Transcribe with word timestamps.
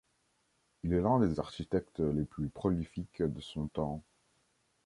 Il 0.81 0.93
est 0.93 0.99
l'un 1.01 1.19
des 1.19 1.39
architectes 1.39 1.99
les 1.99 2.25
plus 2.25 2.49
prolifiques 2.49 3.21
de 3.21 3.39
son 3.39 3.67
temps. 3.67 4.03